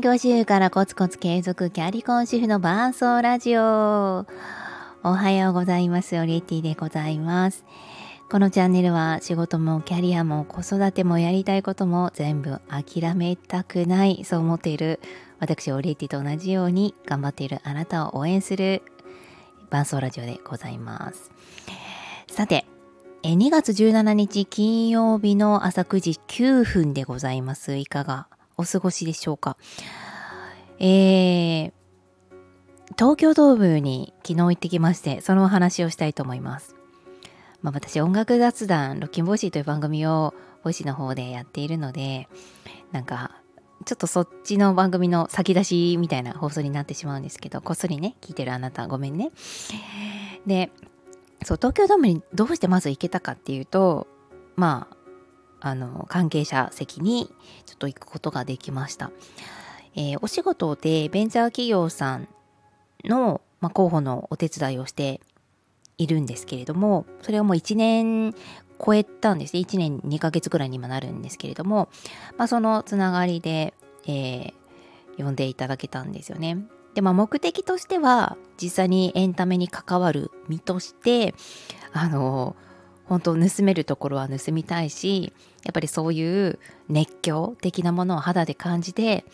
[0.00, 3.60] 専業主婦からコツコツ継続キャリコン主婦の伴奏ラジオ。
[3.60, 6.18] おはようございます。
[6.18, 7.66] オリエティでございます。
[8.30, 15.00] このチャンネルは仕事もキャリアも子育てもやりたいことも全部諦めたくないそう思っている
[15.38, 18.82] 私オリエティと同じように頑張っているあなたを応援する
[19.68, 21.30] 伴奏ラジオでございます。
[22.26, 22.64] さて、
[23.22, 27.76] 2月17日金曜日の朝9時9分でございます。
[27.76, 28.28] いかが
[28.60, 29.56] お過ごしでしょうか？
[30.78, 31.72] えー、
[32.98, 36.74] 東京ドームに昨日行ってきまして、そのお話をしたいと思います。
[37.62, 42.28] まあ、私、音楽雑談、ロッキン Voicy という番組を Voicy の方でやっているので、
[42.92, 43.32] なんか、
[43.84, 49.30] ちょっとそっちの番組の先出しみたいな放送になってしまうんですけど、こっそりね、聞いてるあなた、ごめんね。
[50.46, 50.70] で、
[51.44, 54.06] そう、東京ドームにどうしてまず行けたかっていうと、
[54.56, 54.96] まあ、
[55.60, 57.32] あの、関係者席に
[57.66, 59.10] ちょっと行くことができました。
[59.94, 62.28] えー、お仕事でベンチャー企業さん
[63.04, 65.20] の、まあ、候補のお手伝いをして
[65.98, 68.34] いるんですけれども、それはもう1年
[68.84, 69.60] 超えたんですね。
[69.60, 71.88] 1年2ヶ月ぐらいに今なるんですけれども、
[72.38, 73.74] まあ、そのつながりで、
[74.06, 76.58] えー、呼んでいただけたんですよね。
[76.94, 81.34] で、まあ、目的としては、実際にエンタメに関わる身として、
[81.92, 82.56] あの、
[83.10, 85.32] 本当盗めるところは盗みたいし、
[85.64, 89.24] やっぱりそういう熱狂的なものを肌で感じて、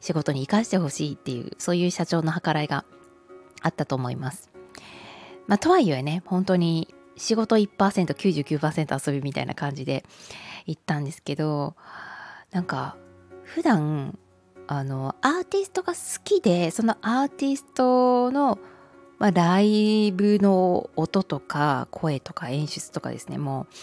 [0.00, 2.84] 仕事に生かしてほしいっていう、そういう社長の計らいが
[3.62, 4.50] あったと思います。
[5.46, 7.70] まあ、とはいえね、本当に仕事1%、
[8.12, 10.04] 99%遊びみたいな感じで
[10.66, 11.74] 行ったんですけど、
[12.50, 12.98] なんか、
[13.44, 14.18] 普段、
[14.66, 18.58] あの、アーティストが好きで、そのアーティストの、
[19.22, 23.74] まあ、ライブの音とか声とか演出とかですね、もう、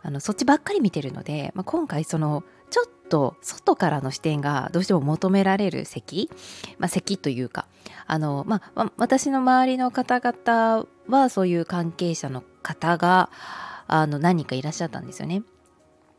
[0.00, 6.30] あの、そっちばっかり見てるので、まあ、今回その、ちょっと外からの視点がどうしても求められる席、
[6.78, 7.66] まあ、席というか
[8.06, 13.30] あの、まあ、私の周りの方々はそういう関係者の方が
[13.86, 15.42] あの何人かいらっしゃったんですよね。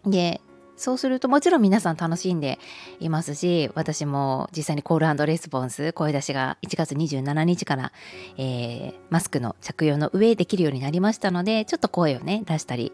[0.05, 0.39] で
[0.77, 2.59] そうするともちろん皆さん楽しんで
[2.99, 7.91] いますし私も実際にコールレスポンス声出しが1月27日から、
[8.37, 12.93] えー、マスクの着用の上できるようになりましたのでちょっと声をね出したり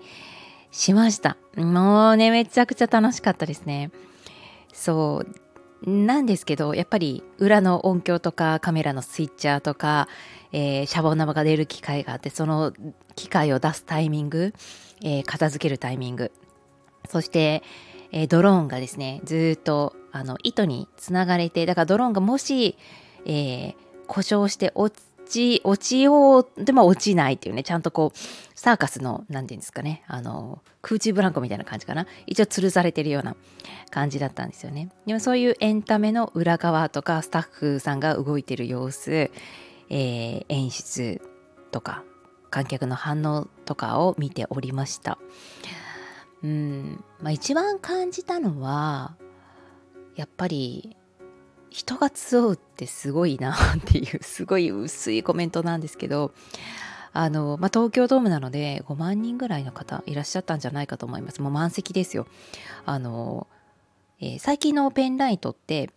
[0.73, 1.37] しました。
[1.55, 3.91] もうね、めちゃくちゃ楽しかったですね。
[4.73, 5.23] そ
[5.85, 5.89] う。
[5.89, 10.07] なんですけど、やっぱり裏の音響とかカメラのスイッチャーとか、
[10.51, 12.73] えー、シャボン玉が出る機械があって、その
[13.15, 14.53] 機械を出すタイミング、
[15.03, 16.31] えー、片付けるタイミング、
[17.09, 17.63] そして、
[18.11, 22.77] えー、ドローンがですね、ずっとあの糸につながれて、だからドローンがもし、
[23.25, 23.75] えー、
[24.07, 28.17] 故障して落ち、落ちようでも落ちないっていうね、ちゃんとこう、
[28.53, 32.05] サーカスの、何て言うんですかね、あの、空中ブランコみたいな感じかな。
[32.27, 33.35] 一応吊るされてるような
[33.89, 34.89] 感じだったんですよね。
[35.05, 41.21] でもそういうエンタメの裏側とか、スタッフさんが動いてる様子、えー、演出
[41.71, 42.03] とか、
[42.51, 45.17] 観客の反応とかを見ておりました。
[46.43, 49.15] うん、まあ一番感じたのは、
[50.15, 50.95] やっぱり
[51.69, 56.31] 人が集うってすごいなっていう すごい薄いコメントなんですけど
[57.13, 61.41] あの、まあ、東京ドームなので5万人ぐらいの方いらっしゃったんじゃないかと思います。
[61.41, 62.27] もう満席ですよ。
[62.85, 63.47] あの、
[64.19, 65.89] えー、最近のペンライトって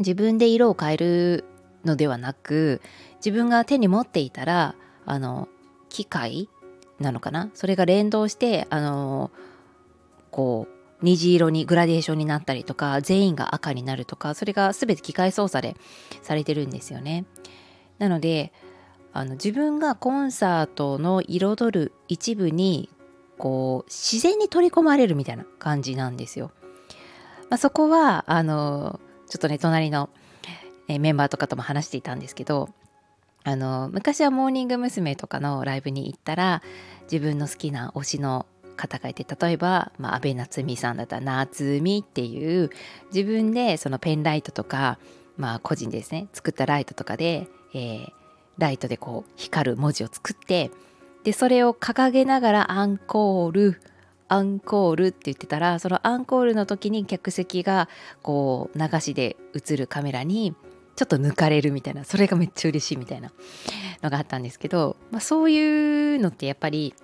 [0.00, 1.44] 自分で色を変える
[1.84, 2.80] のではなく
[3.16, 4.74] 自分が手に持っていたら
[5.06, 5.48] あの
[5.88, 6.48] 機械
[6.98, 7.50] なのかな？
[7.54, 9.30] それが連動してあの
[10.34, 15.76] こう虹色にグラデーションになったりとか全員が赤になるとかそれが全て機械操作で
[16.22, 17.24] されてるんですよね。
[18.00, 18.52] なので
[19.12, 22.90] あの自分がコンサートの彩る一部に
[23.38, 26.50] こう自然に取り込まれるみたいな感じなんですよ。
[27.48, 30.10] まあ、そこはあのちょっとね隣の
[30.88, 32.70] メンバーとかとも話していたんですけど
[33.44, 35.14] あの昔はモーニング娘。
[35.14, 36.60] とかのライブに行ったら
[37.02, 42.70] 自分の好きな推しの方がいて例えば、まあ、安倍夏実さんだったら夏実っていう
[43.12, 44.98] 自分でそのペンライトとか、
[45.36, 48.12] まあ、個人ですね作ったライトとかで、えー、
[48.58, 50.70] ライトでこう光る文字を作って
[51.24, 53.80] でそれを掲げながらアンコール
[54.28, 57.88] アンコールって言ってたらそのアンコールの時に客席が
[58.22, 60.54] こう流しで映るカメラに
[60.96, 63.32] ちょっと抜かれるみたいなそれがめっちゃ嬉しいみたいな
[64.02, 66.94] のがあったんですけど、まあ、そういうのってやっぱり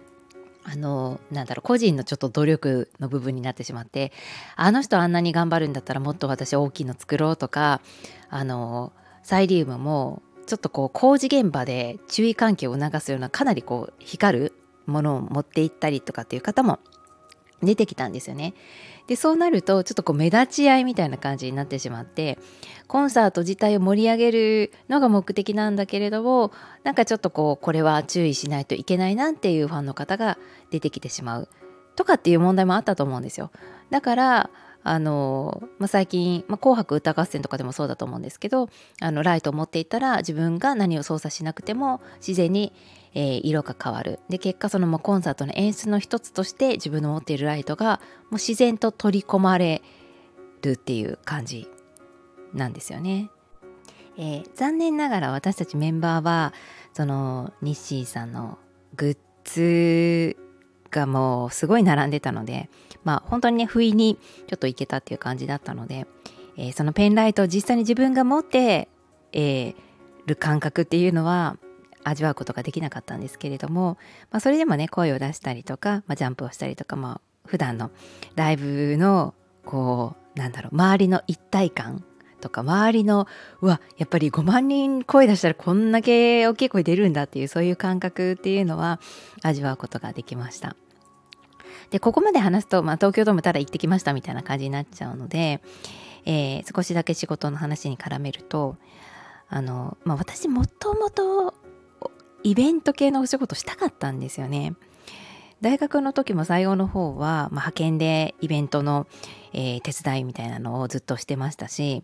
[0.64, 4.12] あのなんだろう個人のちょっと努力の部分になってしまって
[4.56, 7.80] あの人あんなに頑張るんだったらもっと私大きいの作ろうとか
[8.28, 8.92] あの
[9.22, 14.52] サイリウムもちょっとこう工事現場で注意喚起を促すようなかなりこう光る
[14.86, 16.80] ものを持っていったりとかっていう方も
[17.62, 18.54] 出てきたんですよね。
[19.10, 22.38] でそうなるとちょっとこう目立ち合いみたいな感じになってしまって
[22.86, 26.52] コンサート自体を盛り上げるのが目的なんだけれども
[26.84, 30.38] なんかちょっとこうこれは注意しないといけないなっていうファンの方が
[30.70, 31.48] 出てきてしまう
[31.96, 33.50] とかっていう問題もあったと思うんですよ。
[33.90, 34.50] だから
[34.82, 38.68] あの、まあ、最近、まあ、紅白歌合戦とかでもそうだと思うんですけど
[39.00, 42.72] あのライトを持っていたら自分が何を操作しなくても自然に、
[43.14, 48.00] えー、色が変わるで結果そのまコンサートの演出の一つとして自分の持っているライトが
[48.30, 49.82] もう自然と取り込まれ
[50.62, 51.68] るっていう感じ
[52.54, 53.30] なんですよね。
[54.16, 56.52] えー、残念ながら私たちメンバーは
[56.92, 58.58] その日誌さんの
[58.96, 60.36] グッズ
[60.90, 62.68] がもうすごい並んでたので
[63.04, 64.18] まあ本当にね不意に
[64.48, 66.06] ちょっといけたっていう感じだったので、
[66.56, 68.88] えー、そのペンライトを実際に自分が持って、
[69.32, 69.74] えー、
[70.26, 71.56] る感覚っていうのは
[72.04, 73.98] 味わうことができなかったんですけれども、
[74.30, 77.90] まあ、それでもね声を出したりとか、まあ、ジャンプをしたりとか、まあ普段の
[78.36, 82.04] ライブのこうなんだろう周りの一体感
[82.40, 83.26] とか周りの
[83.60, 89.00] うわやっぱり5万人声出したらこんだけ大きい声出るんだっていうそういう感覚っていうのは
[89.42, 90.76] 味わうことができました。
[91.90, 95.60] でここまで話すと、まあ、東京ドームただ行ってきましたみたいな感じになっちゃうので、
[96.24, 98.76] えー、少しだけ仕事の話に絡めると
[99.48, 101.54] あの、まあ、私もともと
[102.42, 104.74] イベント系のお仕事したかったんですよね。
[105.60, 109.06] 大学の時も最後の方は、まあ、派遣でイベントの、
[109.52, 112.02] えー、手伝いみたいなのをずっとしてましたし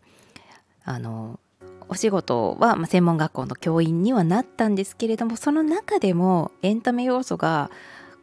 [0.84, 1.40] あの
[1.88, 7.70] お仕事は、まあ、専門学校の教員にはなったんですけれどもその中でもエンタメ要素が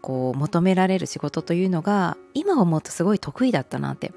[0.04, 4.12] こう求められる仕事というのが今思うとすごい得意だったなって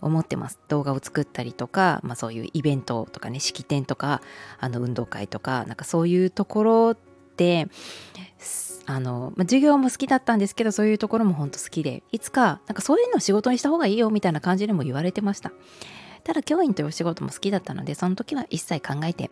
[0.00, 0.60] 思ってます。
[0.68, 4.22] 動画を作ったりとか、まあ、そういうイベントとかね式典とか
[4.60, 6.96] あの運動会とかなんかそういうところっ
[7.36, 7.66] て
[8.86, 15.52] あの、まあ、授業も好きだったんですけどそういうところも本当好きでいつかなんかそういうのを仕事にした方がいいよみたいな感じでも言われてました。
[16.22, 19.30] ただ教員というお仕事も好きだったのでその時は一切考えて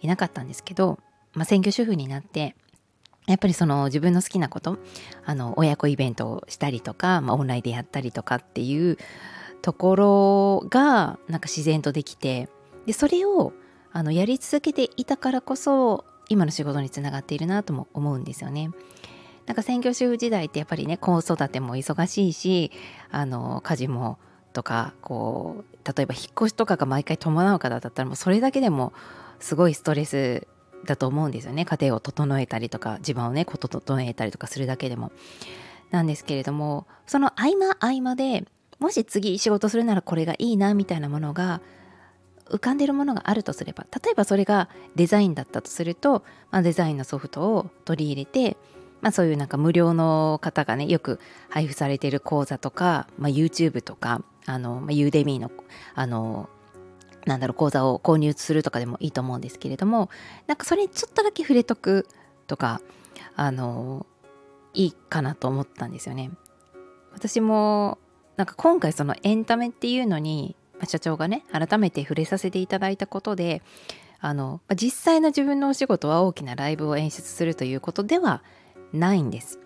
[0.00, 0.98] いなかったんですけど、
[1.34, 2.56] まあ、専業主婦になって
[3.26, 4.78] やっぱりその自分の好きなこと
[5.24, 8.98] あの親子イベントをしたりとか、まあ、オンラインでやったりとかっていう
[9.62, 12.48] ところがなんか自然とできて
[12.86, 13.52] でそれを
[13.92, 18.70] あのやり続けていたからこそ今の仕事につながっているなとも思うんですよね。
[19.46, 22.72] なんか専業主婦時代ってやっぱりね子育ても忙しいし
[23.10, 24.18] あの家事も
[24.52, 28.92] とかこう例えば引っ越しとかが毎回伴う方だったらもうそれだけでも
[29.38, 30.48] すごいストレス
[30.86, 31.64] だと思うんですよね。
[31.64, 35.12] 家庭を整えたりとか自分をねこと整えたりとかするだけでも。
[35.90, 38.44] なんですけれどもその合間合間で
[38.78, 41.60] もし次仕事するならこれがいいなみたいなものが
[42.50, 48.56] 浮かんでるものがあるとすれば例えばそれがデザインだったとすると、まあ、デザインのソフトを取り入れて、
[49.00, 51.18] まあ、そういうなんか無料の方がねよく
[51.48, 55.50] 配布されている講座とか、まあ、YouTube とかあの、まあ、ユーデミーの
[55.94, 56.48] あの
[57.26, 60.08] なんだろう講座を購入するとかでもいいと思うんですけれども
[60.46, 62.06] なんかそれにちょっとだけ触れとく
[62.46, 62.80] とか
[63.34, 64.06] あの
[64.72, 66.30] いいかなと思ったんですよね。
[67.12, 67.98] 私も
[68.36, 70.54] なんか今回そのエンタメっていうのに
[70.86, 73.62] 社長がね改めて触れさせていただいたことで
[74.20, 78.42] あの実際の自分のお仕事は大きなライブを演出するということでは
[78.92, 79.58] ないんです。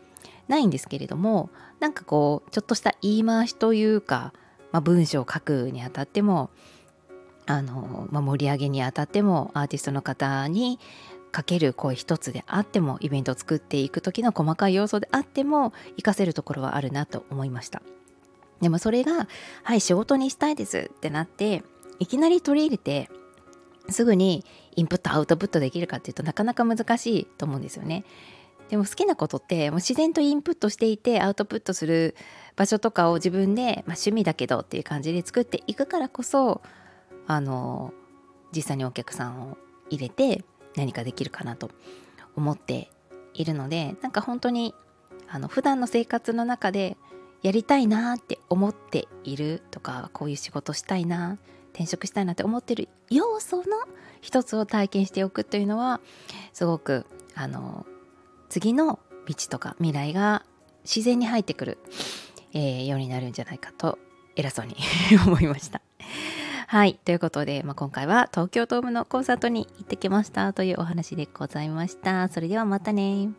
[0.48, 4.32] ないんですけれどもなんかこうちょっとした言い回しというか、
[4.73, 6.50] まあ、文章を書くにあたっても
[7.50, 10.78] あの、まあ、盛り上げにあたってもアーティストの方に
[11.33, 17.83] かける声一つであってもイベントを作っていく時の細かい要素であっても活かせるところはあるなと思いました。
[18.61, 19.26] でもそれが
[19.62, 21.62] はい仕事にしたいですってなって
[21.99, 23.09] いきなり取り入れて
[23.88, 24.45] すぐに
[24.76, 28.04] インプットアウトプットできるかっていうとなかなか難しいと思うんですよね。
[28.69, 32.14] でも好きなことってもう自然とインプットしていてアウトプットする
[32.54, 36.61] 場所とかを自分で、まあ、趣味だけどっていう感じで作っていくからこそ
[37.26, 37.92] あの
[38.54, 39.58] 実際にお客さんを
[39.88, 40.44] 入れて
[40.76, 41.70] 何かできるかなと
[42.36, 42.90] 思って
[43.34, 44.74] いるのでなんか本当に
[45.28, 46.96] あの普段の生活の中で
[47.42, 51.38] やりたいなって思っているとかこういう仕事したいな
[51.72, 53.64] 転職したいなって思ってる要素の
[54.20, 56.00] 一つを体験しておくというのは
[56.52, 57.86] すごくあの
[58.48, 60.44] 次の道とか未来が
[60.84, 61.78] 自然に入ってくる、
[62.52, 63.98] えー、ようになるんじゃないかと
[64.36, 64.76] 偉そうに
[65.26, 65.80] 思いました。
[66.70, 67.00] はい。
[67.04, 72.28] ということで、まあ、今回は東京ドームのコンサートに行ってきましたというお話でございました。
[72.28, 73.30] それではまたね。